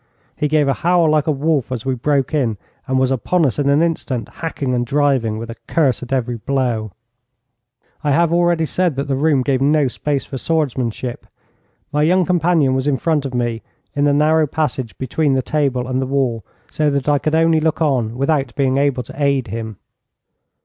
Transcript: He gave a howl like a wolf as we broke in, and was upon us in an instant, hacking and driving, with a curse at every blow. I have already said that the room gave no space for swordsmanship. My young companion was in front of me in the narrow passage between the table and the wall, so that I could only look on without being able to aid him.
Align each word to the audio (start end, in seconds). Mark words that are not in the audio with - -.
He 0.35 0.47
gave 0.47 0.67
a 0.67 0.73
howl 0.81 1.07
like 1.11 1.27
a 1.27 1.31
wolf 1.31 1.71
as 1.71 1.85
we 1.85 1.93
broke 1.93 2.33
in, 2.33 2.57
and 2.87 2.97
was 2.97 3.11
upon 3.11 3.45
us 3.45 3.59
in 3.59 3.69
an 3.69 3.83
instant, 3.83 4.29
hacking 4.29 4.73
and 4.73 4.83
driving, 4.83 5.37
with 5.37 5.51
a 5.51 5.55
curse 5.67 6.01
at 6.01 6.11
every 6.11 6.37
blow. 6.37 6.93
I 8.03 8.09
have 8.09 8.33
already 8.33 8.65
said 8.65 8.95
that 8.95 9.07
the 9.07 9.15
room 9.15 9.43
gave 9.43 9.61
no 9.61 9.87
space 9.87 10.25
for 10.25 10.39
swordsmanship. 10.39 11.27
My 11.91 12.01
young 12.01 12.25
companion 12.25 12.73
was 12.73 12.87
in 12.87 12.97
front 12.97 13.27
of 13.27 13.35
me 13.35 13.61
in 13.95 14.05
the 14.05 14.11
narrow 14.13 14.47
passage 14.47 14.97
between 14.97 15.35
the 15.35 15.43
table 15.43 15.87
and 15.87 16.01
the 16.01 16.07
wall, 16.07 16.43
so 16.67 16.89
that 16.89 17.07
I 17.07 17.19
could 17.19 17.35
only 17.35 17.59
look 17.59 17.79
on 17.79 18.17
without 18.17 18.55
being 18.55 18.77
able 18.77 19.03
to 19.03 19.13
aid 19.23 19.49
him. 19.49 19.77